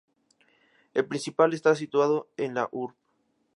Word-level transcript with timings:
El 0.95 1.05
principal 1.05 1.53
está 1.53 1.75
situado 1.75 2.31
en 2.35 2.55
la 2.55 2.67
Urb. 2.71 2.95